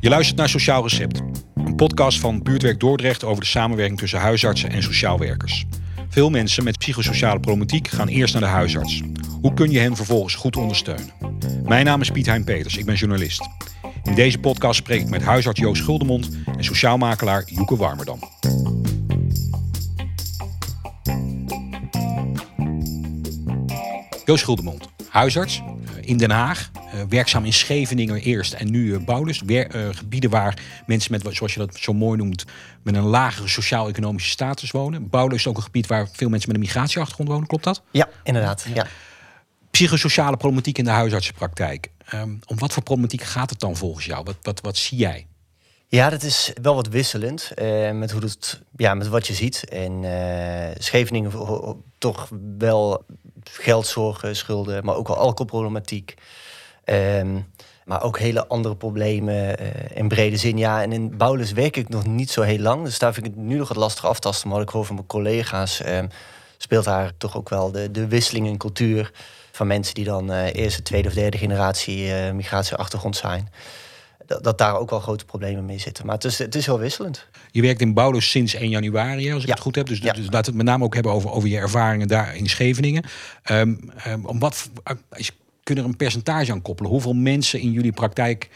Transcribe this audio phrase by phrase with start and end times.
[0.00, 1.22] Je luistert naar Sociaal Recept,
[1.54, 5.66] een podcast van Buurtwerk Dordrecht over de samenwerking tussen huisartsen en sociaal werkers.
[6.08, 9.02] Veel mensen met psychosociale problematiek gaan eerst naar de huisarts.
[9.40, 11.12] Hoe kun je hen vervolgens goed ondersteunen?
[11.64, 13.48] Mijn naam is Piet Hein Peters, ik ben journalist.
[14.02, 18.18] In deze podcast spreek ik met huisarts Joost Schuldemond en sociaalmakelaar Joeke Warmerdam.
[24.28, 29.04] Joost Schuldemond, huisarts eh, in Den Haag, eh, werkzaam in Scheveningen eerst en nu.
[29.44, 32.44] Weer, uh, gebieden waar mensen met, zoals je dat zo mooi noemt,
[32.82, 35.08] met een lagere sociaal-economische status wonen.
[35.28, 37.82] Is ook een gebied waar veel mensen met een migratieachtergrond wonen, klopt dat?
[37.90, 38.66] Ja, inderdaad.
[38.74, 38.86] Ja.
[39.70, 41.90] Psychosociale problematiek in de huisartsenpraktijk.
[42.14, 44.24] Um, om wat voor problematiek gaat het dan volgens jou?
[44.24, 45.26] Wat, wat, wat zie jij?
[45.86, 47.52] Ja, dat is wel wat wisselend
[47.92, 49.64] met, hoe het, ja, met wat je ziet.
[49.68, 51.32] En uh, Scheveningen
[51.98, 53.04] toch wel
[53.42, 56.14] geldzorgen, schulden, maar ook wel alcoholproblematiek.
[56.84, 57.46] Um,
[57.88, 60.58] maar ook hele andere problemen uh, in brede zin.
[60.58, 62.84] Ja, en in Bouwles werk ik nog niet zo heel lang.
[62.84, 64.48] Dus daar vind ik het nu nog wat lastig aftasten.
[64.48, 66.08] Maar ik hoor van mijn collega's, um,
[66.56, 69.12] speelt daar toch ook wel de, de wisseling in cultuur.
[69.52, 73.52] Van mensen die dan uh, eerste, tweede of derde generatie uh, migratieachtergrond zijn.
[74.28, 76.06] Dat, dat, daar ook wel grote problemen mee zitten.
[76.06, 77.26] Maar het is, het is heel wisselend.
[77.50, 79.54] Je werkt in Bouwles sinds 1 januari, als ik Ja.
[79.54, 79.86] het goed heb.
[79.86, 82.48] Dus, dus laten we het met name ook hebben over, over je ervaringen daar in
[82.48, 83.04] Scheveningen.
[83.50, 84.70] Um, um, om wat,
[85.12, 85.30] is,
[85.62, 86.90] kunnen er een percentage aan koppelen?
[86.90, 88.48] Hoeveel mensen in jullie praktijk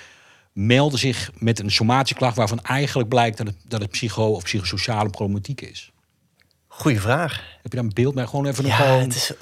[0.53, 5.11] melden zich met een somatische waarvan eigenlijk blijkt dat het, dat het psycho- of psychosociale
[5.11, 5.93] problematiek is?
[6.69, 7.33] Goeie vraag.
[7.63, 8.27] Heb je daar een beeld bij?
[8.27, 9.33] Gewoon even Ja, gewoon het is.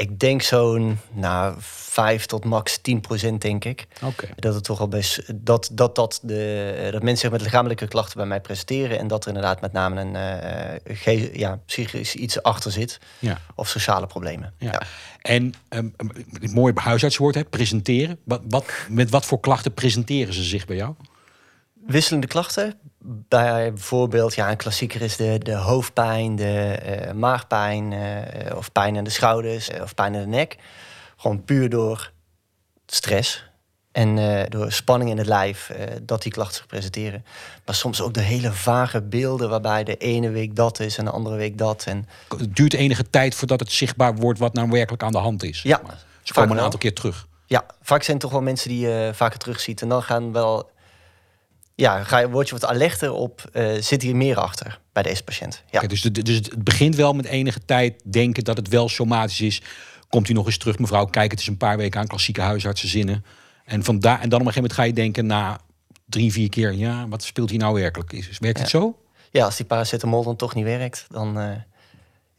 [0.00, 3.86] Ik denk zo'n nou, 5 tot max 10 procent, denk ik.
[4.04, 4.28] Oké.
[4.36, 8.16] Dat het toch al best dat, dat, dat, de, dat mensen zich met lichamelijke klachten
[8.16, 8.98] bij mij presenteren.
[8.98, 12.98] En dat er inderdaad met name een eh, ge- ja, psychisch iets achter zit.
[13.18, 13.38] Ja.
[13.54, 14.54] Of sociale problemen.
[14.58, 14.70] Ja.
[14.72, 14.82] Ja.
[15.20, 15.94] En um,
[16.40, 18.18] het mooie huisartswoord, hè, presenteren.
[18.24, 20.94] Wat, wat, met wat voor klachten presenteren ze zich bij jou?
[21.86, 22.74] Wisselende klachten.
[23.02, 28.96] Bij bijvoorbeeld, ja, een klassieker is de, de hoofdpijn, de eh, maagpijn, eh, of pijn
[28.96, 30.56] in de schouders, eh, of pijn in de nek.
[31.16, 32.12] Gewoon puur door
[32.86, 33.44] stress
[33.92, 35.72] en door spanning in het lijf
[36.02, 37.24] dat die klachten zich presenteren.
[37.64, 41.10] Maar soms ook de hele vage beelden waarbij de ene week dat is en de
[41.10, 41.84] andere week dat.
[41.86, 42.08] En
[42.38, 45.62] Het duurt enige tijd voordat het zichtbaar wordt wat nou werkelijk aan de hand is.
[45.62, 45.80] Ja,
[46.22, 47.26] ze komen een aantal keer terug.
[47.46, 49.82] ja, vaak zijn het toch wel mensen die je vaker terugziet.
[49.82, 50.70] En dan gaan wel,
[51.80, 55.62] ja, ga word je wat alerter op, eh, zit hier meer achter bij deze patiënt.
[55.70, 55.80] Ja.
[55.80, 59.62] Dus, de, dus het begint wel met enige tijd denken dat het wel somatisch is.
[60.08, 61.04] Komt u nog eens terug, mevrouw?
[61.04, 63.24] Kijk, het is een paar weken aan klassieke huisartsenzinnen.
[63.64, 65.60] En, vandaar, en dan op een gegeven moment ga je denken na
[66.06, 66.72] drie, vier keer...
[66.72, 68.12] ja, wat speelt hier nou werkelijk?
[68.12, 68.96] Is, werkt het zo?
[69.30, 71.50] ja, als die paracetamol dan toch niet werkt, dan eh,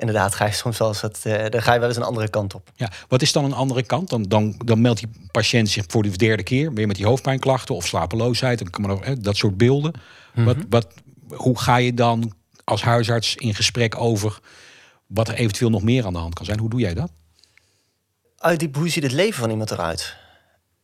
[0.01, 2.53] inderdaad ga je soms wel eens, eh, dan ga je wel eens een andere kant
[2.53, 2.71] op.
[2.75, 2.91] Ja.
[3.07, 4.09] Wat is dan een andere kant?
[4.09, 6.73] Dan, dan, dan meldt die patiënt zich voor de derde keer...
[6.73, 8.59] weer met die hoofdpijnklachten of slapeloosheid.
[8.59, 9.93] Dan kan hè, dat soort beelden.
[10.33, 10.87] wat, wat,
[11.27, 14.39] hoe ga je dan als huisarts in gesprek over...
[15.07, 16.59] wat er eventueel nog meer aan de hand kan zijn?
[16.59, 17.11] Hoe doe jij dat?
[18.37, 20.15] Uitdiep, hoe ziet het leven van iemand eruit?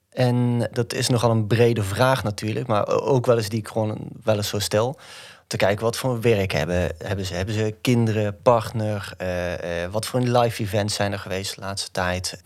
[0.09, 3.97] En dat is nogal een brede vraag natuurlijk, maar ook wel eens die ik gewoon
[4.23, 4.99] wel eens zo stel.
[5.47, 7.33] Te kijken wat voor werk hebben, hebben ze.
[7.33, 9.13] Hebben ze kinderen, partner?
[9.17, 12.41] eh, eh, wat voor live events zijn er geweest de laatste tijd?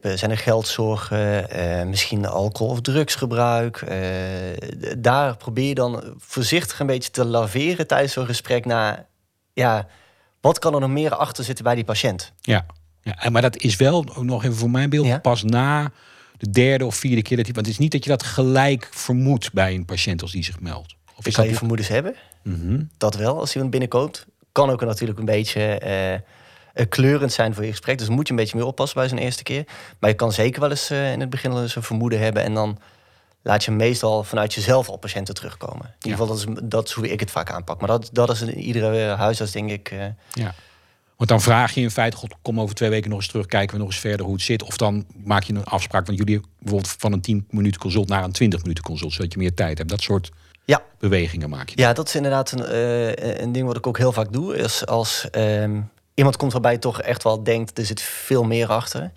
[0.00, 3.84] Eh, zijn er geldzorgen, misschien alcohol- of drugsgebruik?
[4.98, 9.06] Daar probeer je dan voorzichtig een beetje te laveren tijdens zo'n gesprek naar...
[9.52, 9.86] Ja,
[10.40, 12.32] wat kan er nog meer achter zitten bij die patiënt?
[12.40, 12.66] Ja.
[13.02, 15.18] ja maar dat is wel, ook nog even voor mijn beeld, Ja.
[15.18, 15.92] pas na
[16.36, 17.54] de derde of vierde keer dat hij.
[17.54, 20.60] Want het is niet dat je dat gelijk vermoedt bij een patiënt als die zich
[20.60, 20.96] meldt.
[21.20, 22.82] Of Je kan je vermoedens hebben, Mhm.
[22.98, 24.26] dat wel, als iemand binnenkomt.
[24.52, 26.20] Kan ook natuurlijk een beetje eh, eh,
[26.88, 27.98] kleurend zijn voor je gesprek.
[27.98, 29.64] Dus moet je een beetje meer oppassen bij zo'n eerste keer.
[29.98, 32.42] Maar je kan zeker wel eens eh, in het begin wel eens een vermoeden hebben.
[32.42, 32.78] En dan
[33.42, 35.86] laat je meestal vanuit jezelf al patiënten terugkomen.
[35.86, 37.78] In ieder geval, dat is, dat is hoe ik het vaak aanpak.
[37.80, 39.94] Maar dat, dat is in iedere huisarts, denk ik...
[40.32, 40.54] Ja.
[41.16, 43.76] Want dan vraag je in feite, god, kom over twee weken nog eens terug, kijken
[43.76, 44.62] we nog eens verder hoe het zit.
[44.62, 48.24] Of dan maak je een afspraak van jullie bijvoorbeeld van een 10 minuten consult naar
[48.24, 49.90] een 20 minuten consult, zodat je meer tijd hebt.
[49.90, 50.30] Dat soort
[50.70, 51.80] ja, bewegingen maak je.
[51.80, 54.56] Ja, dat is inderdaad een, eh, een ding wat ik ook heel vaak doe.
[54.56, 55.80] Is als ehm,
[56.14, 59.10] iemand komt waarbij je toch echt wel denkt, er zit veel meer achter.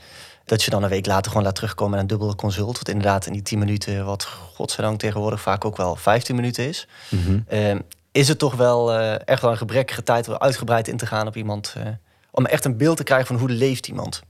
[0.46, 2.78] Dat je dan een week later gewoon laat terugkomen naar een dubbele consult.
[2.78, 6.88] Wat inderdaad in die 10 minuten, wat godzijdank tegenwoordig vaak ook wel 15 minuten is.
[7.10, 7.40] Mhm.
[7.48, 7.80] Ehm,
[8.12, 11.28] is het toch wel eh, echt wel een gebrekkige tijd om uitgebreid in te gaan
[11.28, 11.74] op iemand.
[11.78, 11.84] eh,
[12.32, 14.22] om echt een beeld te krijgen van hoe leeft iemand.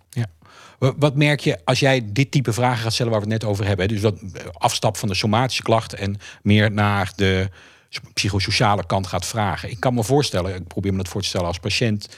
[0.91, 3.65] Wat merk je als jij dit type vragen gaat stellen waar we het net over
[3.65, 3.87] hebben?
[3.87, 7.49] Dus dat eh, afstap van de somatische klachten en meer naar de
[8.13, 9.69] psychosociale kant gaat vragen.
[9.69, 12.09] Ik kan me voorstellen, ik probeer me dat voor te stellen als patiënt,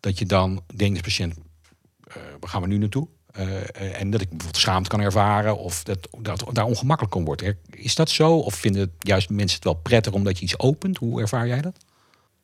[0.00, 3.08] dat je dan denkt als patiënt, uh, waar gaan we nu naartoe?
[3.38, 7.58] Uh, en dat ik bijvoorbeeld schaamte kan ervaren of dat, dat daar ongemakkelijk kan worden.
[7.70, 8.36] Is dat zo?
[8.36, 10.96] Of vinden juist mensen het wel prettig omdat je iets opent?
[10.96, 11.83] Hoe ervaar jij dat?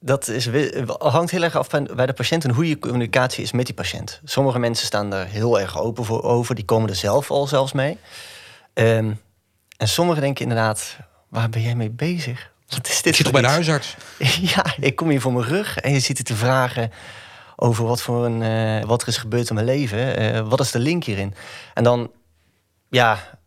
[0.02, 0.48] Dat is,
[0.98, 4.20] hangt heel erg af bij de patiënt en hoe je communicatie is met die patiënt.
[4.24, 7.72] Sommige mensen staan er heel erg open voor over, die komen er zelf al zelfs
[7.72, 7.98] mee.
[8.74, 9.20] Um,
[9.76, 10.96] en sommigen denken inderdaad,
[11.28, 12.50] waar ben jij mee bezig?
[12.68, 13.06] Wat is dit?
[13.06, 13.96] Ik zit toch bij de huisarts?
[14.54, 16.90] ja, ik kom hier voor mijn rug en je zit er te vragen
[17.56, 20.22] over wat, voor een, uh, wat er is gebeurd in mijn leven.
[20.22, 21.34] Uh, wat is de link hierin?
[21.74, 22.10] En dan,
[22.88, 23.38] ja,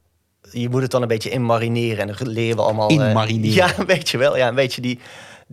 [0.51, 2.09] je moet het dan een beetje inmarineren.
[2.09, 2.89] En dan leren we allemaal...
[2.89, 3.49] Eh, inmarineren?
[3.49, 4.37] Uh, ja, een beetje wel.
[4.37, 4.99] Ja, een beetje die,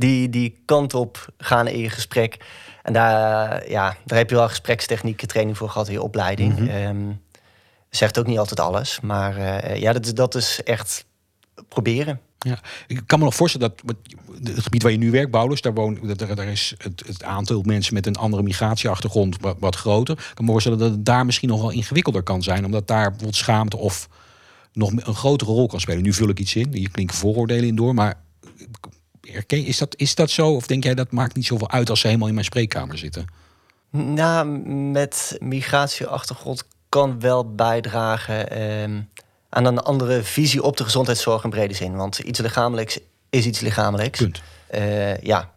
[0.00, 2.44] die, die kant op gaan in je gesprek.
[2.82, 6.58] En daar, ja, daar heb je wel gesprekstechnieken training voor gehad in je opleiding.
[6.58, 7.20] Mm -hmm.
[7.90, 9.00] zegt ook niet altijd alles.
[9.00, 9.38] Maar
[9.78, 11.04] ja, dat, dat is echt
[11.68, 12.20] proberen.
[12.38, 13.96] Ja, ik kan me nog voorstellen dat
[14.44, 17.62] het gebied waar je nu werkt, Paulus, daar, woont, daar, daar is het, het, aantal
[17.62, 20.18] mensen met een andere migratieachtergrond wat, wat groter.
[20.18, 23.02] Ik kan me voorstellen dat het daar misschien nog wel ingewikkelder kan zijn, omdat daar
[23.08, 24.08] bijvoorbeeld schaamte of
[24.72, 26.02] nog een grotere rol kan spelen.
[26.02, 28.22] Nu vul ik iets in, hier klinken vooroordelen in door, maar
[29.46, 30.54] is dat, is dat zo?
[30.54, 33.26] Of denk jij dat maakt niet zoveel uit als ze helemaal in mijn spreekkamer zitten?
[33.90, 34.46] Nou,
[34.90, 38.50] met migratieachtergrond kan wel bijdragen.
[38.50, 39.00] Ehm,
[39.48, 41.96] aan een andere visie op de gezondheidszorg in brede zin.
[41.96, 42.98] Want iets lichamelijks
[43.30, 44.18] is iets lichamelijks.
[44.18, 44.42] Punt.
[44.74, 45.50] Uh, ja.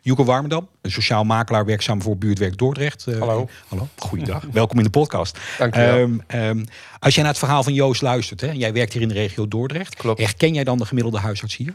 [0.00, 3.06] Joeke Warmerdam, een sociaal makelaar werkzaam voor Buurtwerk Dordrecht.
[3.08, 3.48] Uh, hallo.
[3.68, 4.44] Hallo, goeiedag.
[4.52, 5.38] Welkom in de podcast.
[5.58, 5.98] Dank je wel.
[5.98, 6.64] Um, um,
[6.98, 9.14] als jij naar het verhaal van Joost luistert, hè, en jij werkt hier in de
[9.14, 9.94] regio Dordrecht.
[9.94, 10.20] Klopt.
[10.20, 11.74] Herken jij dan de gemiddelde huisarts hier?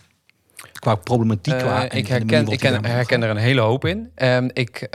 [0.79, 1.53] Qua problematiek?
[1.53, 4.12] Uh, qua, ik herken, ik ken, herken er een hele hoop in.
[4.15, 4.88] Um, ik,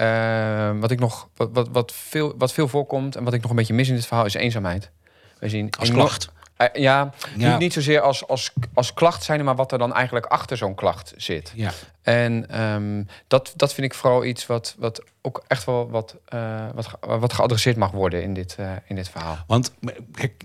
[0.81, 3.57] wat ik nog, wat, wat, wat, veel, wat veel voorkomt en wat ik nog een
[3.57, 4.91] beetje mis in dit verhaal is eenzaamheid.
[5.39, 6.33] We zien als klacht.
[6.71, 10.27] Eh, ja, Niet, niet zozeer als, als, als klacht zijn, maar wat er dan eigenlijk
[10.27, 11.53] achter zo'n klacht zit.
[11.55, 11.73] Ja.
[12.03, 16.67] En um, dat, dat vind ik vooral iets wat, wat ook echt wel wat, uh,
[16.75, 19.39] wat, wat geadresseerd mag worden in dit, uh, in dit verhaal.
[19.47, 19.73] Want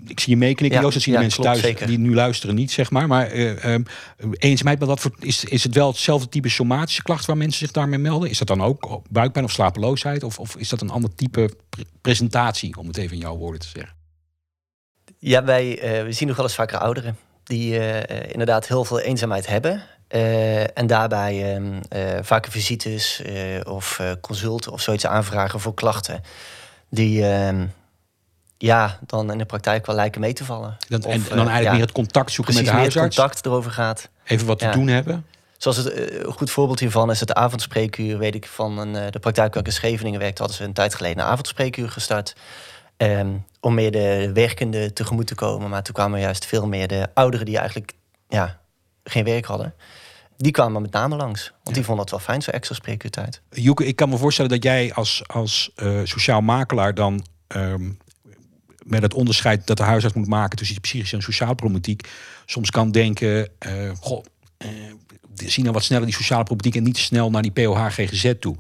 [0.07, 1.87] ik zie je meeknikken, ja, Joost, dat zien ja, mensen klopt, thuis zeker.
[1.87, 3.07] die nu luisteren niet, zeg maar.
[3.07, 3.85] Maar uh, um,
[4.37, 7.71] eenzaamheid, maar wat voor, is, is het wel hetzelfde type somatische klacht waar mensen zich
[7.71, 8.29] daarmee melden?
[8.29, 10.23] Is dat dan ook buikpijn of slapeloosheid?
[10.23, 13.61] Of, of is dat een ander type pre presentatie, om het even in jouw woorden
[13.61, 13.96] te zeggen?
[15.19, 17.99] Ja, wij uh, we zien nog wel eens vaker ouderen die uh,
[18.31, 19.83] inderdaad heel veel eenzaamheid hebben.
[20.73, 23.21] En daarbij ehm, vaker visites
[23.63, 26.21] of consulten of zoiets aanvragen voor klachten.
[26.89, 27.65] Die ehm,
[28.57, 30.77] ja, dan in de praktijk wel lijken mee te vallen.
[30.87, 33.15] Dat, en, dan eigenlijk ja, meer het contact zoeken met de huisarts.
[33.15, 34.09] contact erover gaat.
[34.23, 35.25] Even wat te doen hebben.
[35.57, 38.17] Zoals het, een goed voorbeeld hiervan is het avondspreekuur.
[38.17, 40.95] Weet ik van een, de praktijk waar ik in Scheveningen werkte, hadden ze een tijd
[40.95, 42.35] geleden een avondspreekuur gestart.
[42.97, 45.69] Um, om meer de werkenden tegemoet te komen.
[45.69, 47.93] Maar toen kwamen juist veel meer de ouderen die eigenlijk
[48.27, 48.59] ja,
[49.03, 49.73] geen werk hadden.
[50.37, 51.53] Die kwamen met name langs.
[51.63, 53.41] Want die vonden het wel fijn, zo extra spreekuurtijd.
[53.49, 57.25] Joeke, ik kan me voorstellen dat jij als, als uh, sociaal makelaar dan...
[57.55, 57.97] Um,
[58.87, 62.09] met het onderscheid dat de huisarts moet maken tussen die psychische en sociale problematiek,
[62.45, 64.25] soms kan denken: uh, goh,
[64.57, 64.69] uh,
[65.35, 68.33] zien dan wat sneller die sociale problematiek en niet te snel naar die POH GGZ
[68.39, 68.55] toe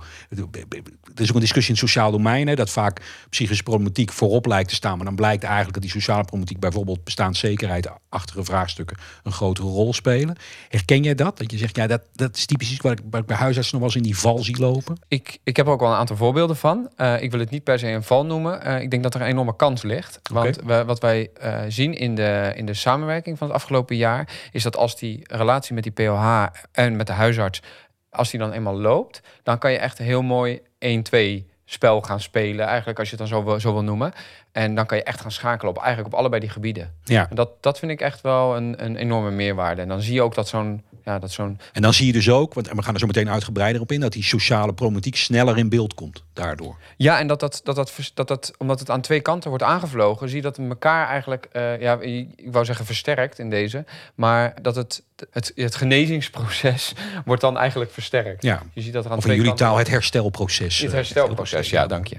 [1.17, 4.45] er is ook een discussie in het sociaal domein, hè, dat vaak psychische problematiek voorop
[4.45, 4.95] lijkt te staan.
[4.97, 9.93] Maar dan blijkt eigenlijk dat die sociale problematiek, bijvoorbeeld bestaanszekerheid, achtige vraagstukken, een grotere rol
[9.93, 10.35] spelen.
[10.69, 11.37] Herken jij dat?
[11.37, 13.79] Dat je zegt, ja, dat, dat is typisch iets waar ik, waar ik bij huisartsen
[13.79, 14.97] nog wel eens in die val zie lopen.
[15.07, 16.89] Ik, ik heb er ook wel een aantal voorbeelden van.
[16.97, 18.67] Uh, ik wil het niet per se een val noemen.
[18.67, 20.19] Uh, ik denk dat er een enorme kans ligt.
[20.31, 24.29] Want we, wat wij uh, zien in de, in de samenwerking van het afgelopen jaar,
[24.51, 27.61] is dat als die relatie met die POH en met de huisarts
[28.09, 32.65] als die dan eenmaal loopt, dan kan je echt heel mooi 1-2 spel gaan spelen.
[32.65, 34.13] Eigenlijk als je het dan zo wil, zo wil noemen.
[34.51, 36.93] En dan kan je echt gaan schakelen op eigenlijk op allebei die gebieden.
[37.03, 37.29] Ja.
[37.29, 39.81] En dat, dat vind ik echt wel een, een enorme meerwaarde.
[39.81, 41.59] En dan zie je ook dat zo'n ja, dat zo'n.
[41.73, 43.99] En dan zie je dus ook, want we gaan er zo meteen uitgebreider op in,
[43.99, 46.77] dat die sociale problematiek sneller in beeld komt daardoor.
[46.97, 50.27] Ja, en dat dat, dat, dat, dat, dat omdat het aan twee kanten wordt aangevlogen,
[50.27, 53.85] zie je dat elkaar eigenlijk, uh, ja, ik wou zeggen versterkt in deze,
[54.15, 56.93] maar dat het, het, het genezingsproces
[57.25, 58.43] wordt dan eigenlijk versterkt.
[58.43, 58.61] Ja.
[58.73, 60.79] Je ziet dat er aan of twee in jullie kanten taal het herstelproces.
[60.79, 62.17] Het herstelproces, ja, dank je.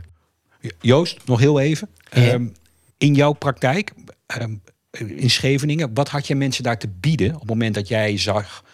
[0.80, 1.88] Joost, nog heel even.
[2.10, 2.32] Ja.
[2.32, 2.54] Um,
[2.98, 3.92] in jouw praktijk,
[4.40, 8.18] um, in Scheveningen, wat had je mensen daar te bieden op het moment dat jij
[8.18, 8.64] zag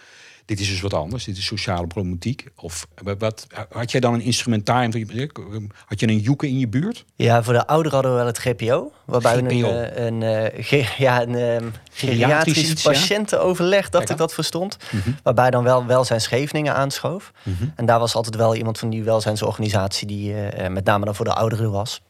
[0.44, 1.24] dit is dus wat anders.
[1.24, 2.46] Dit is sociale problematiek.
[2.56, 2.86] Of
[3.18, 5.70] wat, had jij dan een instrumentarium?
[5.86, 7.04] Had je een joeken in je buurt?
[7.16, 8.92] Ja, voor de ouderen hadden we wel het GPO.
[9.04, 9.46] Waarbij GPO.
[9.46, 14.76] we een, een, een, ja, een geriatrisch patiëntenoverleg, dat ik dat verstond.
[14.90, 15.16] Mm -hmm.
[15.22, 17.32] Waarbij dan wel Welzijn Scheveningen aanschoof.
[17.42, 17.72] Mm -hmm.
[17.76, 20.06] En daar was altijd wel iemand van die welzijnsorganisatie...
[20.06, 22.00] die uh, met name dan voor de ouderen was.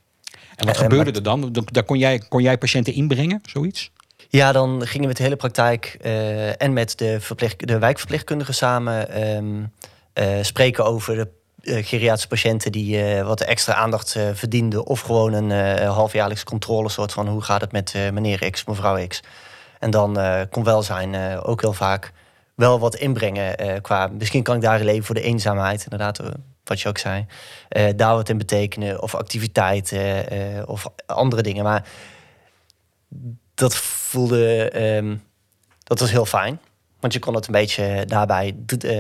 [0.57, 1.53] En wat gebeurde er dan?
[1.65, 3.91] Daar kon jij, kon jij patiënten inbrengen, zoiets?
[4.35, 9.27] Ja, dan gingen we de hele praktijk uh, en met de, verpleeg, de wijkverpleegkundigen samen
[9.37, 9.73] um,
[10.15, 11.29] uh, spreken over de
[11.63, 14.87] uh, geriatrische patiënten die wat extra aandacht verdienden.
[14.87, 19.23] Of gewoon een halfjaarlijks controle soort van hoe gaat het met meneer X, mevrouw X.
[19.79, 20.19] En dan
[20.51, 22.13] kon welzijn ook heel vaak
[22.55, 24.07] wel wat inbrengen qua...
[24.07, 26.21] Misschien kan ik daar leven voor de eenzaamheid, inderdaad,
[26.65, 27.27] wat je ook zei.
[27.97, 31.65] daar wat in betekenen, of activiteiten, of andere dingen.
[31.65, 31.85] Maar
[33.55, 34.73] dat voelde...
[34.97, 35.23] Um,
[35.85, 36.61] dat was heel fijn.
[37.01, 38.91] Want je kon het een beetje daarbij uh,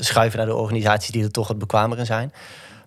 [0.00, 2.32] schuiven naar de organisaties die er toch wat bekwamer in zijn.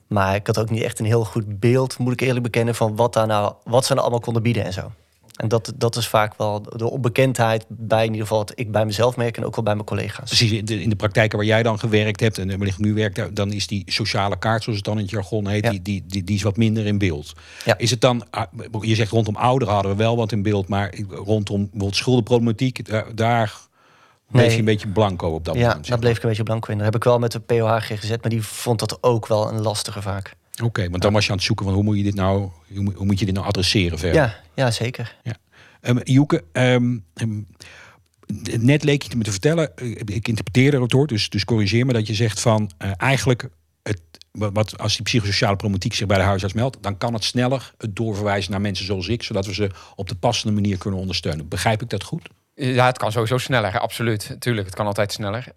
[0.07, 2.95] Maar ik had ook niet echt een heel goed beeld, moet ik eerlijk bekennen, van
[2.95, 4.91] wat, daar nou, wat ze nou allemaal konden bieden en zo.
[5.35, 8.85] En dat, dat is vaak wel de onbekendheid bij in ieder geval wat ik bij
[8.85, 10.27] mezelf merk en ook wel bij mijn collega's.
[10.27, 12.93] Precies, in de, in de praktijken waar jij dan gewerkt hebt en waar ik nu
[12.93, 16.03] werk, dan is die sociale kaart, zoals het dan in het jargon heet, die, die,
[16.07, 17.33] die, die, is wat minder in beeld.
[17.65, 17.77] Ja.
[17.77, 18.43] Is het dan, ah,
[18.81, 23.15] je zegt rondom ouderen hadden we wel wat in beeld, maar rondom bijvoorbeeld schuldenproblematiek, daar,
[23.15, 23.53] daar
[24.31, 25.85] bleef je een beetje blanco op dat ja, moment?
[25.85, 26.75] Ja, daar bleef ik een beetje blanco in.
[26.77, 29.61] Daar heb ik wel met de POH gezet, maar die vond dat ook wel een
[29.61, 30.35] lastige vaak.
[30.63, 33.05] Oké, want dan was je aan het zoeken van hoe moet je dit nou, hoe
[33.05, 34.21] moet je dit nou adresseren verder?
[34.21, 35.15] Ja, ja zeker.
[35.23, 35.35] Ja.
[35.81, 37.47] Um, Joeke, um, um,
[38.59, 41.85] net leek je te me te vertellen, eh, ik interpreteerde het hoor, dus, dus corrigeer
[41.85, 43.49] me dat je zegt van uh, eigenlijk
[43.83, 47.73] het, wat, als die psychosociale problematiek zich bij de huisarts meldt, dan kan het sneller
[47.77, 51.47] het doorverwijzen naar mensen zoals ik, zodat we ze op de passende manier kunnen ondersteunen.
[51.47, 52.29] Begrijp ik dat goed?
[52.55, 54.35] Ja, het kan sowieso sneller, absoluut.
[54.39, 55.47] Tuurlijk, het kan altijd sneller.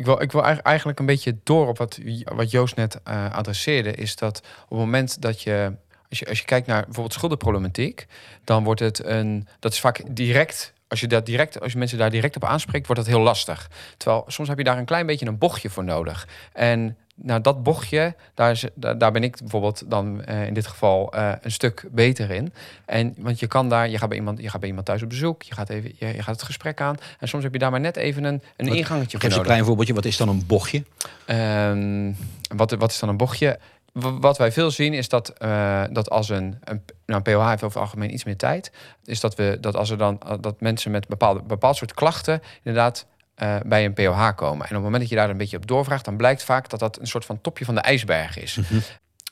[0.00, 3.94] Ik wil, ik wil eigenlijk een beetje door op wat, wat Joost net uh, adresseerde.
[3.94, 5.72] Is dat op het moment dat je
[6.08, 8.06] als je, als je kijkt naar bijvoorbeeld schuldenproblematiek,
[8.44, 9.48] dan wordt het een.
[9.58, 10.72] Dat is vaak direct.
[10.88, 13.70] Als je, dat direct, als je mensen daar direct op aanspreekt, wordt dat heel lastig.
[13.96, 16.28] Terwijl soms heb je daar een klein beetje een bochtje voor nodig.
[16.52, 21.16] En nou, dat bochtje, daar, is, daar, ben ik bijvoorbeeld dan uh, in dit geval
[21.16, 22.52] uh, een stuk beter in.
[22.84, 25.08] En, want je kan daar, je gaat bij iemand, je gaat bij iemand thuis op
[25.08, 26.96] bezoek, je gaat, even, je, je gaat het gesprek aan.
[27.18, 29.44] En soms heb je daar maar net even een, een wat, ingangetje voor Geef een
[29.44, 30.84] klein voorbeeldje, wat is dan een bochtje?
[31.26, 32.16] Um,
[32.56, 33.58] wat, wat is dan een bochtje?
[33.92, 37.80] wat wij veel zien is dat, uh, dat als een, een nou, POH heeft over
[37.80, 38.72] het algemeen iets meer tijd,
[39.04, 43.06] is dat we dat als er dan dat mensen met bepaalde bepaald soort klachten inderdaad
[43.42, 44.66] uh, bij een POH komen.
[44.66, 46.80] En op het moment dat je daar een beetje op doorvraagt, dan blijkt vaak dat
[46.80, 48.56] dat een soort van topje van de ijsberg is.
[48.56, 48.82] Mm -hmm.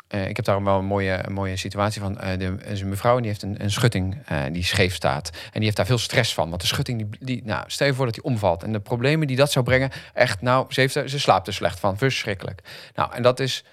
[0.08, 2.18] uh, ik heb daar wel een mooie, een mooie situatie van.
[2.24, 4.16] Uh, de, een mevrouw die heeft een, een schutting
[4.52, 5.30] die scheef staat.
[5.32, 6.48] En die heeft daar veel stress van.
[6.48, 8.62] Want de schutting, die, die, nou, stel je voor dat die omvalt.
[8.62, 11.80] En de problemen die dat zou brengen, echt, nou, ze, heeft, ze slaapt er slecht
[11.80, 11.98] van.
[11.98, 12.60] Verschrikkelijk.
[12.94, 13.64] Nou, en dat is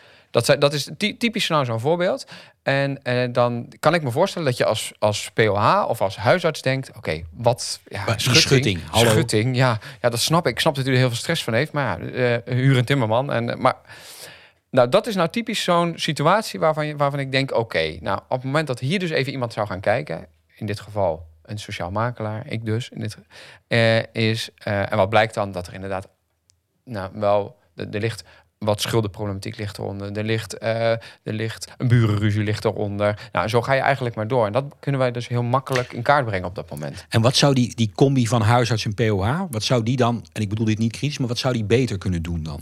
[0.44, 2.26] dat, dat is typisch nou zo'n voorbeeld.
[2.64, 6.62] En eh, dan kan ik me voorstellen dat je als, als POH of als huisarts
[6.62, 7.80] denkt: oké, wat.
[7.88, 8.38] Ja, schutting.
[8.42, 10.52] Schutting, schutting ja, ja, dat snap ik.
[10.52, 11.72] Ik snap dat u er heel veel stress van heeft.
[11.72, 13.32] Maar ja, uh, huur een timmerman.
[13.32, 13.76] En, maar.
[14.70, 18.30] Nou, dat is nou typisch zo'n situatie waarvan, je, waarvan ik denk: oké, nou, op
[18.30, 21.92] het moment dat hier dus even iemand zou gaan kijken, in dit geval een sociaal
[21.92, 23.18] makelaar, ik dus, in dit,
[23.68, 24.50] uh, is.
[24.68, 25.52] Uh, en wat blijkt dan?
[25.52, 26.08] Dat er inderdaad,
[26.84, 28.24] nou, wel, er ligt
[28.58, 30.18] wat schuldenproblematiek ligt eronder.
[30.18, 33.30] Er ligt, uh, er ligt een burenruzie ligt eronder.
[33.32, 34.46] Nou, zo ga je eigenlijk maar door.
[34.46, 37.06] En dat kunnen wij dus heel makkelijk in kaart brengen op dat moment.
[37.10, 40.42] En wat zou die, die combi van huisarts en POH, wat zou die dan, en
[40.42, 42.62] ik bedoel dit niet kritisch, maar wat zou die beter kunnen doen dan?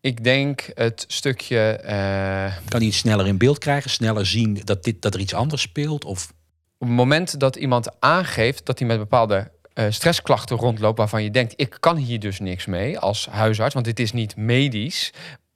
[0.00, 1.80] Ik denk het stukje.
[1.84, 2.56] Uh...
[2.68, 5.62] Kan hij het sneller in beeld krijgen, sneller zien dat, dit, dat er iets anders
[5.62, 6.04] speelt?
[6.04, 6.32] Of?
[6.78, 11.30] Op het moment dat iemand aangeeft dat hij met bepaalde uh, stressklachten rondloopt waarvan je
[11.30, 15.12] denkt, ik kan hier dus niks mee als huisarts, want dit is niet medisch.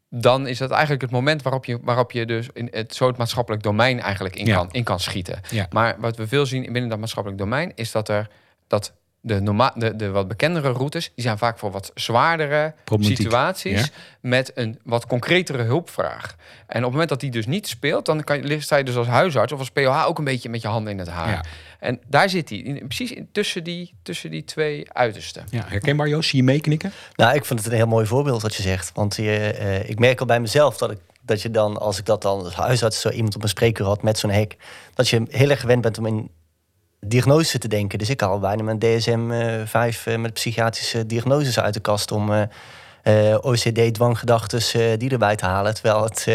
[0.08, 3.16] Dan is dat eigenlijk het moment waarop je, waarop je dus in het, zo het
[3.16, 5.40] maatschappelijk domein eigenlijk in, kan, in kan schieten.
[5.50, 5.66] Ja.
[5.70, 8.28] Maar wat we veel zien binnen dat maatschappelijk domein is dat er
[8.66, 13.90] dat de, norma de, de wat bekendere routes, die zijn vaak voor wat zwaardere situaties
[14.20, 16.36] met een wat concretere hulpvraag.
[16.66, 18.96] En op het moment dat die dus niet speelt, dan kan je, sta je dus
[18.96, 21.30] als huisarts of als POH ook een beetje met je handen in het haar.
[21.30, 21.44] Ja.
[21.78, 25.44] En daar zit hij, precies in, tussen, die, tussen die twee uitersten.
[25.50, 26.92] Ja, herkenbaar Joost, zie je meeknikken?
[27.14, 28.90] Nou, ik vind het een heel mooi voorbeeld wat je zegt.
[28.94, 32.04] Want je, uh, ik merk al bij mezelf dat ik dat je dan, als ik
[32.04, 34.56] dat dan als huisarts zo iemand op een spreekuur had met zo'n hek,
[34.94, 36.30] dat je heel erg gewend bent om in
[37.08, 37.98] diagnose te denken.
[37.98, 42.42] Dus ik al bijna mijn DSM-5 uh, met psychiatrische diagnoses uit de kast om uh,
[43.04, 45.74] uh, OCD-dwanggedachten die erbij te halen.
[45.74, 46.26] Terwijl het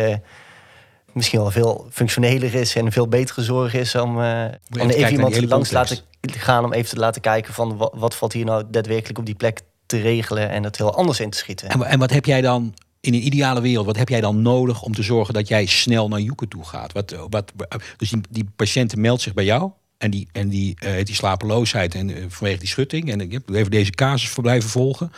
[1.14, 5.70] misschien wel veel functioneler is en veel betere zorg is om, om even iemand langs
[5.70, 9.20] te laten gaan om even te laten kijken van wat, wat valt hier nou daadwerkelijk
[9.20, 11.70] op die plek te regelen en het heel anders in te schieten.
[11.70, 14.82] En, en wat heb jij dan in een ideale wereld, wat heb jij dan nodig
[14.82, 16.92] om te zorgen dat jij snel naar Joeke toe gaat?
[16.94, 17.52] Wat, wat,
[17.98, 21.96] dus die, die patiënt meldt zich bij jou en die, en die, uh, die slapeloosheid
[21.96, 23.12] en uh, vanwege die schutting.
[23.12, 25.12] En ik heb even deze casus voor blijven volgen.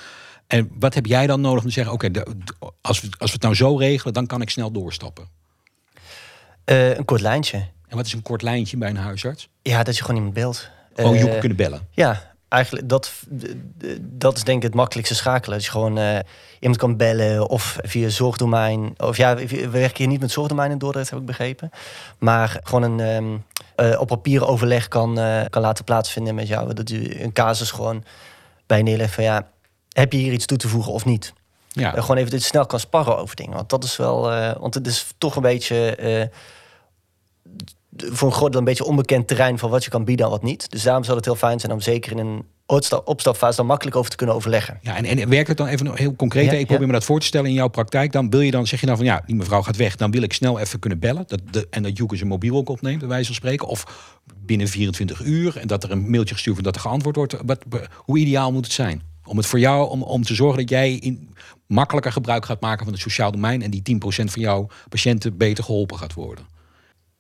[0.48, 2.24] En wat heb jij dan nodig om te zeggen: oké, okay,
[2.82, 5.28] als, we, als we het nou zo regelen, dan kan ik snel doorstappen?
[6.66, 7.58] Uh, een kort lijntje.
[7.88, 9.50] En wat is een kort lijntje bij een huisarts?
[9.62, 10.70] Ja, dat je gewoon iemand belt.
[10.96, 11.88] Oh, je kunnen bellen.
[11.92, 13.12] Ja, eigenlijk, dat,
[14.00, 15.58] dat is denk ik het makkelijkste schakelen.
[15.58, 16.20] Dat je gewoon uh,
[16.60, 18.94] iemand kan bellen of via zorgdomein.
[18.98, 21.70] Of ja, we werken hier niet met zorgdomein in Dordrecht, heb ik begrepen.
[22.18, 23.44] Maar gewoon een um,
[23.78, 26.74] uh, op papier overleg kan, uh, kan laten plaatsvinden met jou.
[26.74, 28.04] Dat je een casus gewoon
[28.66, 29.48] bij neerlegt van ja,
[29.90, 31.34] heb je hier iets toe te voegen of niet?
[31.68, 31.92] Ja.
[31.92, 33.56] gewoon even je snel kan sparren over dingen.
[33.56, 34.22] Want dat is wel,
[34.60, 36.30] want het is toch een beetje
[37.96, 40.44] voor een groot deel een beetje onbekend terrein van wat je kan bieden en wat
[40.44, 40.72] niet.
[40.72, 42.46] Dus daarom zou het heel fijn zijn om zeker in een
[43.06, 44.80] opstapfase dan makkelijk over te kunnen overleggen.
[44.82, 46.52] Ja, en, en werkt het dan even heel concreet?
[46.52, 48.12] ik probeer me dat voor te stellen in jouw praktijk.
[48.12, 49.96] Dan wil je dan, zeg je dan van ja, die mevrouw gaat weg.
[49.96, 51.24] Dan wil ik snel even kunnen bellen.
[51.28, 53.68] Dat de, en dat Joeke zijn mobiel ook opneemt, bij wijze van spreken.
[53.68, 55.58] Of binnen 24 uur.
[55.58, 57.36] En dat er een mailtje gestuurd wordt dat er geantwoord wordt.
[57.46, 57.60] Wat,
[57.96, 59.02] hoe ideaal moet het zijn?
[59.26, 61.34] Om het voor jou, om, om te zorgen dat jij in,
[61.68, 63.62] makkelijker gebruik gaat maken van het sociaal domein.
[63.62, 66.53] En die 10% van jouw patiënten beter geholpen gaat worden.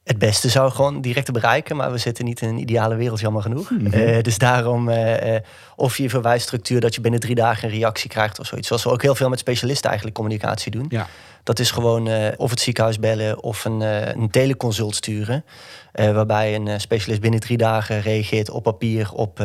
[0.03, 3.19] Het beste zou gewoon direct te bereiken, maar we zitten niet in een ideale wereld,
[3.19, 3.69] jammer genoeg.
[3.69, 3.93] Mhm.
[3.93, 5.35] Eh, dus daarom, uh,
[5.75, 8.67] of je verwijsstructuur dat je binnen drie dagen een reactie krijgt of zoiets.
[8.67, 10.85] Zoals we ook heel veel met specialisten eigenlijk communicatie doen.
[10.89, 11.07] Ja.
[11.43, 13.81] Dat is gewoon of het ziekenhuis bellen of een,
[14.19, 15.45] een teleconsult sturen.
[15.91, 19.37] waarbij een specialist binnen drie dagen reageert op papier op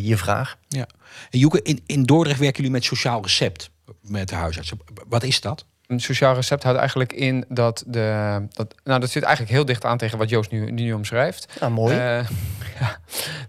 [0.00, 0.56] je vraag.
[0.68, 0.86] Ja.
[1.30, 3.70] En Joeke, in, in Dordrecht werken jullie met sociaal recept
[4.00, 4.72] met de huisarts.
[5.08, 5.66] Wat is dat?
[5.86, 8.38] Een sociaal recept houdt eigenlijk in dat de.
[8.52, 11.56] Dat, nou, dat zit eigenlijk heel dicht aan tegen wat Joost nu, nu omschrijft.
[11.60, 11.94] Ah, mooi.
[11.94, 12.00] Uh,
[12.80, 12.98] ja,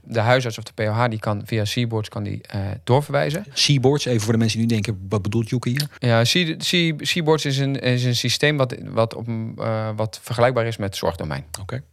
[0.02, 3.46] de huisarts of de POH die kan via Seaboards kan die, uh, doorverwijzen.
[3.54, 5.88] Seaboards, even voor de mensen die nu denken, wat bedoelt Joeke hier?
[6.00, 6.24] Ja,
[6.98, 11.46] Seaboards is een, is een systeem wat, wat, op, uh, wat vergelijkbaar is met zorgdomein.
[11.62, 11.84] Oké.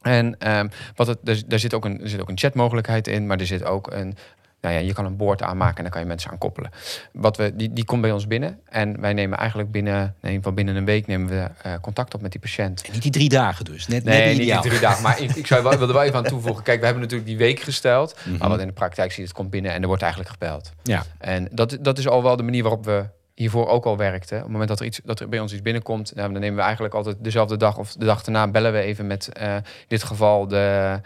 [0.00, 3.26] En um, wat het, er, er, zit ook een, er zit ook een chatmogelijkheid in,
[3.26, 4.16] maar er zit ook een
[4.60, 6.70] nou ja, je kan een boord aanmaken en dan kan je mensen aan koppelen.
[7.12, 10.54] Wat we, die, die komt bij ons binnen en wij nemen eigenlijk binnen, nee, van
[10.54, 12.82] binnen een week nemen we uh, contact op met die patiënt.
[12.82, 13.86] En niet die drie dagen dus?
[13.86, 15.02] Net, nee, net niet die drie dagen.
[15.02, 16.62] Maar ik, ik zou wel, wilde wel even aan toevoegen.
[16.64, 18.16] Kijk, we hebben natuurlijk die week gesteld.
[18.24, 18.48] Maar mhm.
[18.48, 20.72] wat in de praktijk ziet, het komt binnen en er wordt eigenlijk gebeld.
[20.82, 21.02] Ja.
[21.18, 24.34] En dat, dat is al wel de manier waarop we hiervoor ook al werkte.
[24.34, 26.56] Op het moment dat er, iets, dat er bij ons iets binnenkomt, nou, dan nemen
[26.56, 29.62] we eigenlijk altijd dezelfde dag of de dag daarna bellen we even met uh, in
[29.86, 31.00] dit geval de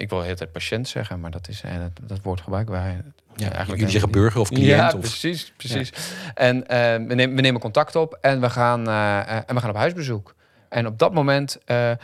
[0.00, 2.72] ik wil de hele tijd patiënt zeggen, maar dat is uh, dat, dat woord gebruiken
[2.72, 3.02] wij
[3.36, 4.66] ja, eigenlijk jullie zeggen burger of cliënt.
[4.66, 4.98] Ja, of...
[5.00, 5.92] precies, precies.
[6.34, 6.62] En uh,
[7.08, 10.34] we, nemen, we, nemen, contact op en we gaan, uh, en we gaan op huisbezoek.
[10.68, 11.58] En op dat moment,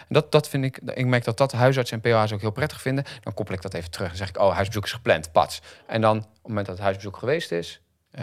[0.08, 3.04] dat, dat vind ik, ik merk dat dat huisarts en POA's ook heel prettig vinden.
[3.22, 5.60] Dan koppel ik dat even terug en zeg ik, oh, huisbezoek is gepland, pats.
[5.86, 7.80] En dan, op het moment dat het huisbezoek geweest is,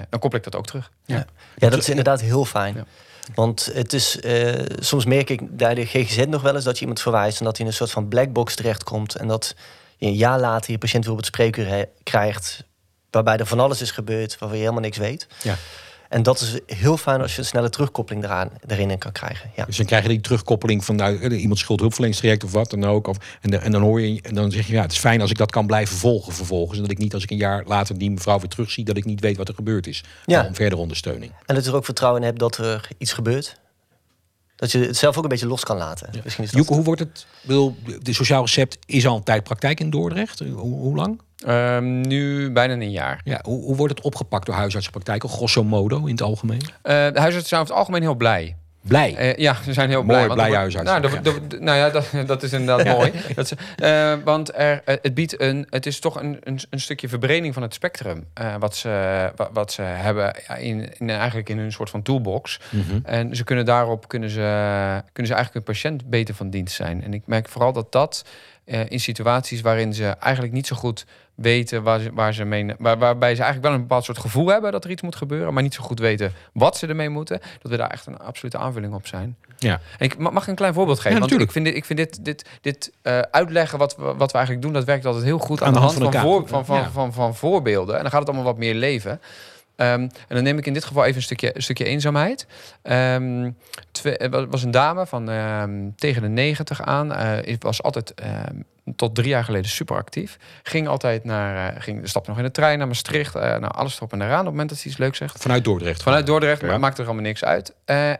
[0.09, 0.91] dan koppel ik dat ook terug.
[1.05, 2.85] Ja, ja dat is inderdaad heel fijn.
[3.35, 4.19] Want het is,
[4.79, 7.57] soms merk ik bij de GGZ nog wel eens dat je iemand verwijst en dat
[7.57, 9.15] hij in een soort van blackbox terechtkomt.
[9.15, 9.55] En dat
[9.97, 12.63] je een jaar later je patiënt weer op het spreekuur krijgt
[13.09, 15.27] waarbij er van alles is gebeurd waarvan je helemaal niks weet.
[15.41, 15.55] Ja.
[16.13, 19.51] En dat is heel fijn als je een snelle terugkoppeling eraan, erin kan krijgen.
[19.55, 19.65] Ja.
[19.65, 23.07] Dus dan krijg je die terugkoppeling van nou, eh, iemand schuldhulpverleningstraject of wat dan ook.
[23.07, 25.29] Of, en, en dan hoor je, en dan zeg je ja, het is fijn als
[25.29, 26.77] ik dat kan blijven volgen vervolgens.
[26.77, 29.05] En dat ik niet als ik een jaar later die mevrouw weer terugzie, dat ik
[29.05, 30.03] niet weet wat er gebeurd is.
[30.25, 30.45] Ja.
[30.45, 31.31] Om verder ondersteuning.
[31.45, 33.61] En dat je er ook vertrouwen in hebt dat er iets gebeurt.
[34.55, 36.09] Dat je het zelf ook een beetje los kan laten.
[36.11, 36.19] Ja.
[36.23, 37.25] Misschien is dat Joeke, hoe wordt het?
[37.41, 40.39] Wil, de sociaal recept is al een tijd praktijk in Dordrecht.
[40.39, 41.21] Hoe, hoe lang?
[41.47, 43.21] Um, nu bijna een jaar.
[43.23, 46.61] Ja, hoe, hoe, wordt het opgepakt door huisartsenpraktijken, grosso modo in het algemeen?
[46.61, 48.55] Uh, de huisartsen zijn over het algemeen heel blij.
[48.81, 49.15] Blij?
[49.19, 50.27] Uh, ja, ze zijn heel blij.
[50.27, 50.89] Mooi, blij huisarts.
[50.89, 51.01] Nou,
[51.59, 53.11] nou ja, dat, dat is inderdaad mooi.
[53.35, 57.09] Dat ze, uh, want er, het biedt een, het is toch een, een, een stukje
[57.09, 58.25] verbreding van het spectrum.
[58.59, 62.59] Wat, ze, wat, wat, ze hebben in, in, eigenlijk in hun soort van toolbox.
[62.69, 63.01] Mm -hmm.
[63.03, 64.39] En ze kunnen daarop kunnen ze,
[65.11, 67.03] kunnen ze eigenlijk een patiënt beter van dienst zijn.
[67.03, 68.23] En ik merk vooral dat dat
[68.65, 72.97] in situaties waarin ze eigenlijk niet zo goed weten waar ze, waar ze mee, waar,
[72.97, 75.63] waarbij ze eigenlijk wel een bepaald soort gevoel hebben dat er iets moet gebeuren, maar
[75.63, 78.93] niet zo goed weten wat ze ermee moeten, dat we daar echt een absolute aanvulling
[78.93, 79.37] op zijn.
[79.57, 79.79] Ja.
[79.97, 81.13] En ik mag een klein voorbeeld geven.
[81.13, 84.31] Ja, want ik vind dit, ik vind dit, dit, dit uh, uitleggen wat we, wat
[84.31, 86.47] we eigenlijk doen, dat werkt altijd heel goed aan, aan de hand, van, van, voor,
[86.47, 87.95] van, van, van, van, voorbeelden.
[87.95, 89.21] En dan gaat het allemaal wat meer leven.
[89.75, 92.47] Um, en dan neem ik in dit geval even een stukje, een stukje eenzaamheid.
[92.83, 93.57] Um,
[93.91, 94.17] twee,
[94.49, 97.11] was een dame van um, tegen de 90 aan.
[97.11, 98.13] Uh, was altijd
[98.95, 100.37] tot drie jaar geleden super actief.
[100.63, 103.35] Ging altijd naar, uh, ging, stapte nog in de trein naar Maastricht.
[103.35, 105.41] Uh, nou, alles erop en eraan op het moment dat ze iets leuk zegt.
[105.41, 106.03] Vanuit Dordrecht?
[106.03, 106.77] Vanuit Dordrecht, ja.
[106.77, 107.73] maakt er allemaal niks uit.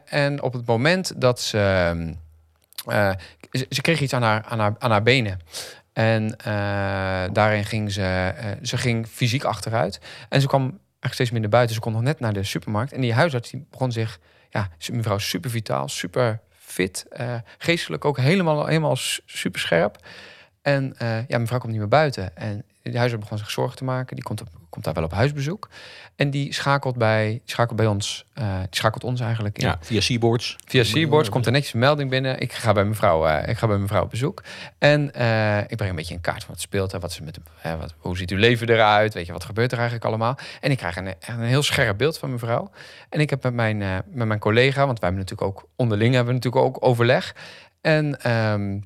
[0.05, 2.13] En op het moment dat ze...
[3.51, 5.39] ze, ze kreeg iets aan haar, aan haar, aan haar benen.
[5.93, 6.37] En
[7.33, 8.33] daarin ging ze...
[8.61, 9.99] ze ging fysiek achteruit.
[10.29, 11.75] En ze kwam eigenlijk steeds minder buiten.
[11.75, 12.93] Ze kon nog net naar de supermarkt.
[12.93, 14.19] En die huisarts die begon zich...
[14.49, 17.05] Ja, mevrouw super vitaal, super fit.
[17.57, 19.97] geestelijk ook helemaal, helemaal super scherp.
[20.61, 22.37] En uh, ja, mevrouw komt niet meer buiten.
[22.37, 24.15] En de huisarts begon zich zorgen te maken.
[24.15, 25.69] Die komt op, komt daar wel op huisbezoek.
[26.15, 29.67] En die schakelt bij, schakelt bij ons, uh, die schakelt ons eigenlijk in.
[29.67, 30.55] Ja, via Seaboards.
[30.65, 32.39] Via Seaboards komt er netjes een melding binnen.
[32.39, 34.43] Ik ga bij mevrouw, uh, ik ga bij mevrouw op bezoek.
[34.77, 36.93] En uh, ik breng een beetje een kaart van wat speelt.
[36.93, 39.13] en wat ze met, uh, wat, hoe ziet uw leven eruit?
[39.13, 40.37] Weet je, wat gebeurt er eigenlijk allemaal?
[40.61, 42.71] En ik krijg een, een heel scherp beeld van mevrouw.
[43.09, 46.33] En ik heb met mijn, met mijn collega, want wij hebben natuurlijk ook onderling hebben
[46.33, 47.35] we natuurlijk ook overleg.
[47.81, 48.83] En um,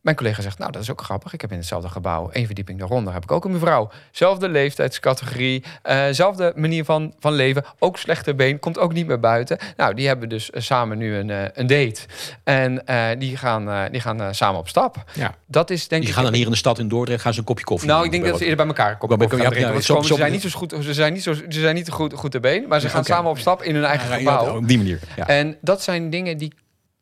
[0.00, 1.32] mijn collega zegt, nou, dat is ook grappig.
[1.32, 3.90] Ik heb in hetzelfde gebouw, één verdieping daaronder, heb ik ook een mevrouw.
[4.10, 7.64] Zelfde leeftijdscategorie, uh, zelfde manier van, van leven.
[7.78, 9.58] Ook slechte been, komt ook niet meer buiten.
[9.76, 12.00] Nou, die hebben dus uh, samen nu een, uh, een date.
[12.44, 12.82] En
[13.18, 15.04] die gaan, die gaan samen op stap.
[15.14, 15.34] Ja.
[15.46, 16.16] Dat is denk die ik...
[16.16, 18.10] gaan dan hier in de stad in Dordrecht gaan ze een kopje koffie Nou, ik
[18.10, 19.74] denk dat ze eerder bij elkaar een kopje koffie gaan ja, drinken.
[19.74, 22.12] ja, ze zijn niet zo goed, ze zijn niet, zo, ze zijn niet zo goed,
[22.12, 22.68] goed te been.
[22.68, 23.16] Maar ze gaan okay.
[23.16, 24.56] samen op stap in hun eigen gebouw.
[24.56, 25.00] op die manier.
[25.26, 26.52] En dat zijn dingen die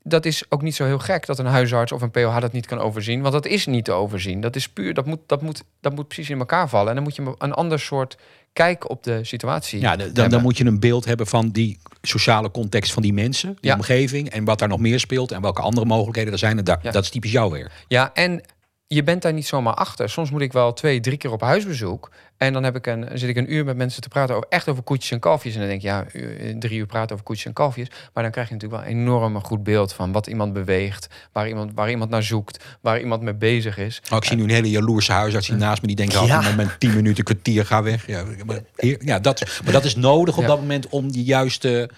[0.09, 2.67] dat is ook niet zo heel gek dat een huisarts of een POH dat niet
[2.67, 3.21] kan overzien.
[3.21, 4.41] Want dat is niet te overzien.
[4.41, 6.89] Dat is puur, dat moet, dat moet, dat moet precies in elkaar vallen.
[6.89, 8.17] En dan moet je een ander soort
[8.53, 9.81] kijk op de situatie.
[9.81, 13.49] Ja, dan, dan moet je een beeld hebben van die sociale context van die mensen,
[13.61, 13.75] die Ja.
[13.75, 16.59] omgeving en wat daar nog meer speelt en welke andere mogelijkheden er zijn.
[16.59, 16.91] En Ja.
[16.91, 17.73] dat is typisch jouw werk.
[17.89, 18.41] Ja, en
[18.89, 20.11] je bent daar niet zomaar achter.
[20.11, 22.11] Soms moet ik wel twee, drie keer op huisbezoek.
[22.37, 24.69] En dan heb ik een, zit ik een uur met mensen te praten over echt
[24.69, 25.53] over koetjes en kalfjes.
[25.55, 27.89] En dan denk je, ja, u- drie uur praten over koetjes en kalfjes.
[28.15, 31.49] Maar dan krijg je natuurlijk wel een enorm goed beeld van wat iemand beweegt, waar
[31.49, 34.03] iemand, waar iemand naar zoekt, waar iemand mee bezig is.
[34.11, 36.41] Oh, ik zie nu een hele jaloerse huisarts hier naast me die denkt, oh, Ja.
[36.41, 38.07] met mijn tien minuten kwartier ga weg.
[38.07, 38.59] Ja, maar,
[39.01, 40.49] ja, dat, maar dat is nodig op Ja.
[40.49, 41.91] dat moment om die juiste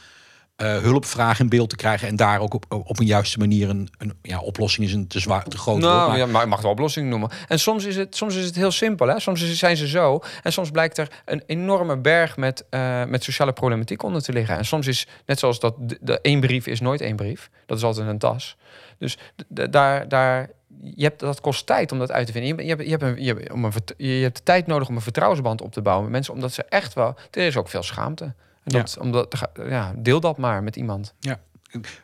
[0.58, 3.88] eh, hulpvraag in beeld te krijgen en daar ook op, op een juiste manier een,
[3.98, 6.46] een ja, oplossing is een te zwaar te groot woord, Nou, maar- ja, maar je
[6.48, 7.30] mag wel oplossing noemen.
[7.48, 9.06] En soms is het, soms is het heel simpel.
[9.08, 9.20] Hè?
[9.20, 10.20] Soms zijn ze zo.
[10.42, 14.56] En soms blijkt er een enorme berg met, eh, met sociale problematiek onder te liggen.
[14.56, 17.50] En soms is, net zoals dat de, de één brief is nooit één brief.
[17.66, 18.56] Dat is altijd een tas.
[18.98, 19.18] Dus
[19.48, 20.50] daar, daar,
[20.94, 22.50] je hebt, dat kost tijd om dat uit te vinden.
[22.50, 24.66] Je, hebt- je, hebt, je, hebt, een, je, hebt, om een, je hebt de tijd
[24.66, 26.34] nodig om een vertrouwensband op te bouwen met mensen.
[26.34, 27.14] Omdat ze echt wel...
[27.30, 28.34] Er is ook veel schaamte.
[28.74, 31.14] En dat, omdat, ja, deel dat maar met iemand.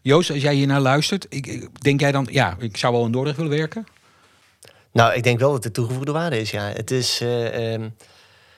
[0.02, 3.12] Joost, als jij hier naar luistert, ik, denk jij dan, ja, ik zou wel in
[3.12, 3.86] Dordrecht willen werken?
[4.92, 6.50] Nou, ik denk wel dat het toegevoegde waarde is.
[6.50, 7.20] Ja, het is.
[7.20, 7.88] eh, ehm,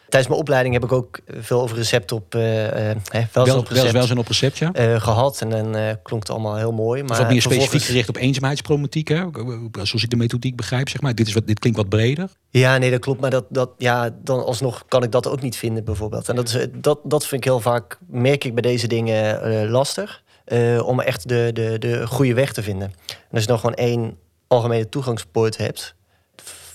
[0.08, 2.34] tijdens mijn opleiding heb ik ook veel over recept op.
[2.34, 4.72] eh eh, hè, welzijn Wel, op recept op recept, ja.
[4.72, 5.40] eh, gehad.
[5.40, 7.02] En dan eh, klonk het allemaal heel mooi.
[7.02, 9.24] Maar wat meer specifiek gericht op eenzaamheidsproblematiek, hè?
[9.72, 11.14] Zoals ik de methodiek begrijp, zeg maar.
[11.14, 12.30] Dit, is wat, dit klinkt wat breder.
[12.50, 13.20] Ja, nee, dat klopt.
[13.20, 16.28] Maar dat, dat, ja, dan alsnog kan ik dat ook niet vinden, bijvoorbeeld.
[16.28, 19.42] En dat, is, eh, dat, dat vind ik heel vaak, merk ik bij deze dingen
[19.42, 20.22] eh, lastig.
[20.44, 22.92] eh, om echt de, de, de goede weg te vinden.
[23.08, 24.16] En als je dan gewoon één
[24.46, 25.94] algemene toegangspoort hebt.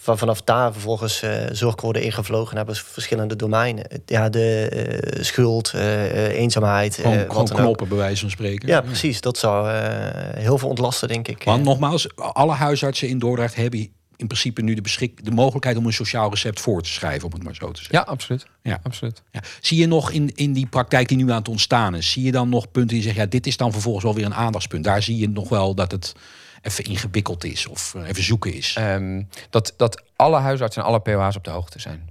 [0.04, 3.86] Van vanaf daar vervolgens eh zorg worden ingevlogen naar verschillende domeinen.
[4.06, 6.96] Ja, de eh, schuld, eh, eenzaamheid.
[6.98, 7.64] eh, Gewoon, wat gewoon dan ook.
[7.64, 8.68] knoppen, bij wijze van spreken.
[8.68, 9.22] Ja, precies.
[9.22, 9.76] Dat zou eh,
[10.42, 11.44] heel veel ontlasten, denk ik.
[11.44, 13.80] Want nogmaals, alle huisartsen in Dordrecht hebben
[14.16, 17.34] in principe nu de, beschik de mogelijkheid om een sociaal recept voor te schrijven, om
[17.34, 17.98] het maar zo te zeggen.
[17.98, 18.46] Ja, absoluut.
[18.62, 18.80] Ja.
[18.84, 19.22] absoluut.
[19.32, 19.42] Ja.
[19.62, 22.32] Zie je nog in, in die praktijk die nu aan het ontstaan is, zie je
[22.32, 24.84] dan nog punten die zeggen, ja, dit is dan vervolgens wel weer een aandachtspunt.
[24.84, 26.14] Daar zie je nog wel dat het
[26.62, 28.76] even ingewikkeld is of eh, even zoeken is.
[28.78, 32.10] Ehm, dat, dat alle huisartsen en alle POH's op de hoogte zijn.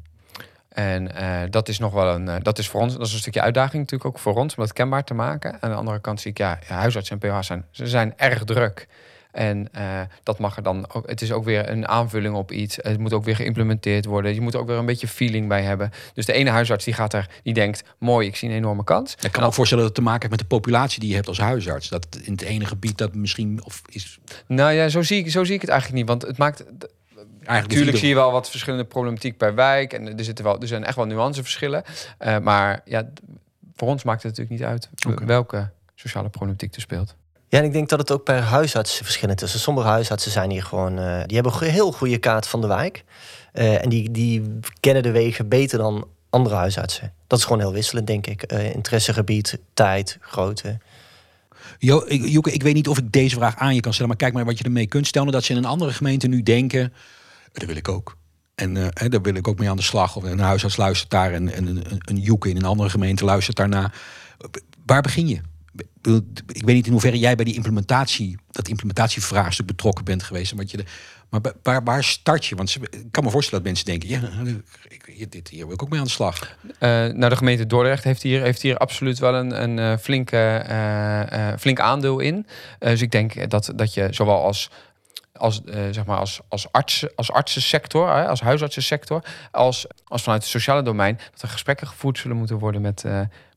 [0.69, 3.19] En eh, dat is nog wel een, eh, dat is voor ons, dat is een
[3.19, 5.63] stukje uitdaging natuurlijk ook voor ons om dat kenbaar te maken.
[5.63, 8.89] Aan de andere kant zie ik, ja, huisartsen en POH's zijn, ze zijn erg druk.
[9.33, 12.79] En eh, dat mag er dan ook, het is ook weer een aanvulling op iets.
[12.81, 14.35] Het moet ook weer geïmplementeerd worden.
[14.35, 15.91] Je moet er ook weer een beetje feeling bij hebben.
[16.15, 19.15] Dus de ene huisarts die gaat er, die denkt, mooi, ik zie een enorme kans.
[19.21, 21.15] Ik kan me ook voorstellen dat het te maken heeft met de populatie die je
[21.15, 21.89] hebt als huisarts.
[21.89, 25.45] Dat in het ene gebied dat misschien of is Nou ja, zo zie ik, zo
[25.45, 26.09] zie ik het eigenlijk niet.
[26.09, 26.65] Want het maakt,
[27.51, 29.93] eigenlijk Natuurlijk zie je wel wat verschillende problematiek per wijk.
[29.93, 31.83] En er, zitten wel, er zijn echt wel nuanceverschillen.
[32.19, 33.09] Eh, maar ja,
[33.77, 34.89] voor ons maakt het natuurlijk niet uit
[35.27, 37.17] welke sociale problematiek er speelt.
[37.51, 39.53] Ja, en ik denk dat het ook per huisarts verschillend is.
[39.53, 42.67] Dus Sommige huisartsen zijn hier gewoon, eh, die hebben een heel goede kaart van de
[42.67, 43.05] wijk.
[43.53, 44.43] Eh, en die, die
[44.81, 47.13] kennen de wegen beter dan andere huisartsen.
[47.27, 48.43] Dat is gewoon heel wisselend, denk ik.
[48.43, 50.79] Eh, interessegebied, tijd, grootte.
[51.79, 54.33] Jo, ik, ik weet niet of ik deze vraag aan je kan stellen, maar kijk
[54.33, 55.33] maar wat je ermee kunt stellen.
[55.33, 56.93] Dat ze in een andere gemeente nu denken,
[57.53, 58.17] dat wil ik ook.
[58.55, 60.17] En daar wil ik ook mee aan de slag.
[60.17, 63.25] Of een huisarts luistert daar en, en een, een, een Joeke in een andere gemeente
[63.25, 63.93] luistert daarna.
[64.87, 65.41] Waar begin je?
[66.53, 70.55] Ik weet niet in hoeverre jij bij die implementatie, dat implementatievraagstuk betrokken bent geweest.
[70.71, 70.85] je
[71.31, 72.55] maar waar, start je?
[72.55, 74.21] Want ik kan me voorstellen dat mensen denken, ja,
[74.89, 76.57] ik, hier- dit, hier wil ik ook mee aan de slag.
[76.79, 80.37] Eh, nou, de gemeente Dordrecht heeft hier, heeft hier absoluut wel een, een eh, flinke,
[80.37, 82.47] eh, flink aandeel in.
[82.79, 84.71] Dus ik denk dat, dat je zowel als,
[85.33, 90.51] als, zeg maar als, als, arts, als artsensector, hè, als huisartsensector, als, als vanuit het
[90.51, 93.05] sociale domein, dat er gesprekken gevoerd zullen moeten worden met,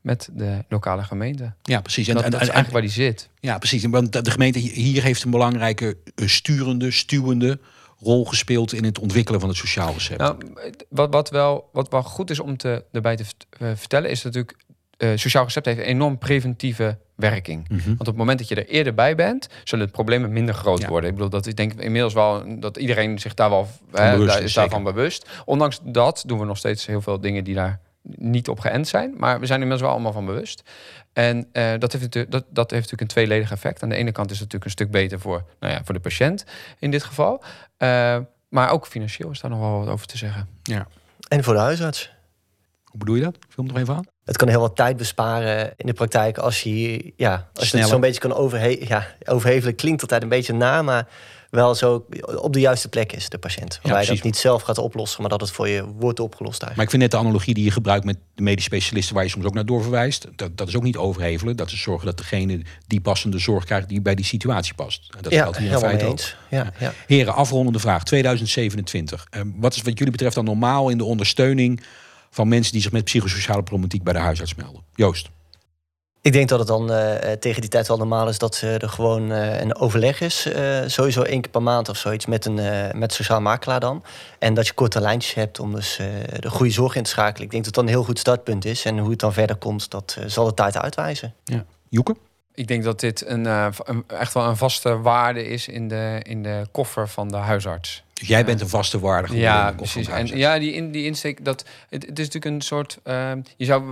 [0.04, 1.54] met de lokale gemeente.
[1.62, 2.08] Ja, precies.
[2.08, 3.30] En dat, dat is eigenlijk waar die zit.
[3.40, 3.86] Ja, precies.
[3.86, 7.60] Want de gemeente hier heeft een belangrijke eh, sturende, stuwende
[8.00, 10.20] rol gespeeld in het ontwikkelen van het sociaal recept?
[10.20, 10.38] Nou,
[10.90, 13.24] wat, wat, wel, wat wel goed is om te, erbij te
[13.60, 14.56] uh, vertellen, is natuurlijk.
[14.98, 17.70] Uh, sociaal recept heeft een enorm preventieve werking.
[17.70, 17.86] Mhm.
[17.86, 20.82] Want op het moment dat je er eerder bij bent, zullen het problemen minder groot
[20.82, 20.88] Ja.
[20.88, 21.10] worden.
[21.10, 24.44] Ik bedoel, dat ik denk inmiddels wel dat iedereen zich daar wel hè, bewust daar
[24.44, 25.30] is, daarvan bewust.
[25.46, 29.14] Ondanks dat doen we nog steeds heel veel dingen die daar niet op geënt zijn.
[29.18, 30.64] Maar we zijn inmiddels wel allemaal van bewust.
[31.14, 33.84] En eh, dat, heeft natuurlijk, dat, dat heeft natuurlijk een tweeledig effect.
[33.84, 36.00] Aan de ene kant is het natuurlijk een stuk beter voor, nou ja, voor de
[36.00, 36.46] patiënt
[36.80, 37.44] in dit geval.
[37.78, 38.18] Eh,
[38.50, 40.48] maar ook financieel is daar nog wel wat over te zeggen.
[41.28, 42.12] En voor de huisarts.
[42.84, 43.38] Hoe bedoel je dat?
[43.50, 44.06] Vul hem nog even aan.
[44.24, 47.88] Het kan heel wat tijd besparen in de praktijk als je, ja, als je het
[47.88, 49.76] zo'n beetje kan overhe ja, overhevelen.
[49.76, 51.08] Klinkt altijd een beetje na, maar
[51.56, 53.80] wel zo op de juiste plek is de patiënt.
[53.82, 54.16] Waarbij je precies.
[54.16, 56.76] dat niet zelf gaat oplossen, maar dat het voor je wordt opgelost eigenlijk.
[56.76, 59.30] Maar ik vind net de analogie die je gebruikt met de medisch specialisten, waar je
[59.30, 61.56] soms ook naar doorverwijst, dat, dat is ook niet overhevelen.
[61.56, 65.10] Dat is zorgen dat degene die passende zorg krijgt die bij die situatie past.
[65.16, 65.84] En dat ja, geldt hier ook.
[65.84, 66.36] eens.
[66.50, 66.94] Ja, ja.
[67.08, 68.04] Heren, afrondende vraag.
[68.04, 69.28] 2027.
[69.30, 71.84] Eh, wat is wat jullie betreft dan normaal in de ondersteuning
[72.30, 74.82] van mensen die zich met psychosociale problematiek bij de huisarts melden?
[74.96, 75.30] Joost.
[76.24, 78.90] Ik denk dat het dan eh, eh, tegen die tijd wel normaal is dat er
[78.90, 80.46] gewoon eh, een overleg is.
[80.46, 84.04] eh, sowieso één keer per maand of zoiets met een eh, met sociaal makelaar dan.
[84.40, 86.08] En dat je korte lijntjes hebt om dus eh,
[86.40, 87.46] de goede zorg in te schakelen.
[87.46, 88.86] Ik denk dat dat een heel goed startpunt is.
[88.86, 91.34] En hoe het dan verder komt, dat zal de tijd uitwijzen.
[91.90, 92.16] Joeke?
[92.54, 96.20] Ik denk dat dit een, eh, een- echt wel een vaste waarde is in de,
[96.24, 98.04] in de koffer van de huisarts.
[98.14, 98.46] Dus jij Ja.
[98.46, 100.06] bent een vaste waarde Ja, de koffer van precies.
[100.06, 100.42] de En huisarts.
[100.42, 102.98] ja, die, in, die insteek, dat, het, het is natuurlijk een soort.
[103.04, 103.84] ehm, je zou,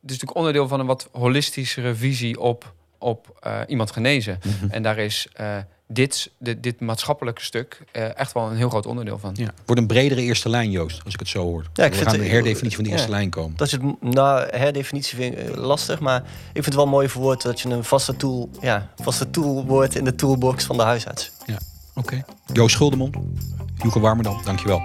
[0.00, 4.38] natuurlijk onderdeel van een wat holistischere visie op, op eh, iemand genezen.
[4.44, 4.70] Mhm.
[4.70, 8.86] En daar is eh, dit, dit, dit maatschappelijke stuk eh, echt wel een heel groot
[8.86, 9.34] onderdeel van.
[9.34, 9.50] Ja.
[9.66, 11.64] Wordt een bredere eerste lijn, Joost, als ik het zo hoor.
[11.72, 13.12] Ja, ik We vind gaan de herdefinitie van de eerste ja.
[13.12, 13.56] lijn komen.
[13.56, 16.00] Dat is het, nou, herdefinitie vind ik lastig.
[16.00, 19.64] Maar ik vind het wel mooi verwoord dat je een vaste tool, ja, vaste tool
[19.64, 21.32] wordt in de toolbox van de huisarts.
[21.94, 22.24] Oké.
[22.52, 23.16] Joost Schuldemond,
[23.82, 24.82] Joeke Warmerdam, dankjewel.